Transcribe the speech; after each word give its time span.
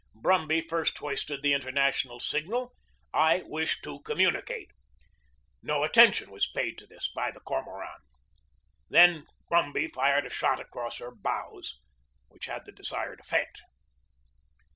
Brumby 0.15 0.61
first 0.61 0.97
hoisted 0.97 1.43
the 1.43 1.53
in 1.53 1.61
ternational 1.61 2.19
signal, 2.19 2.73
"I 3.13 3.43
wish 3.45 3.79
to 3.83 3.99
communicate/' 3.99 4.71
No 5.61 5.83
attention 5.83 6.31
was 6.31 6.47
paid 6.49 6.79
to 6.79 6.87
this 6.87 7.11
by 7.13 7.29
the 7.29 7.39
Cormoran. 7.39 7.99
Then 8.89 9.27
Brumby 9.47 9.89
fired 9.89 10.25
a 10.25 10.31
shot 10.31 10.59
across 10.59 10.97
her 10.97 11.13
bows, 11.13 11.79
which 12.29 12.45
had 12.47 12.65
the 12.65 12.71
desired 12.71 13.19
effect. 13.19 13.61